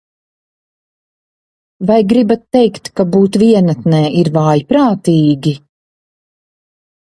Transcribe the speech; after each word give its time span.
Vai 1.89 1.97
gribat 2.13 2.47
teikt, 2.57 2.89
ka 3.01 3.07
būt 3.17 3.39
vienatnē 3.43 4.01
ir 4.23 4.33
vājprātīgi? 4.41 5.57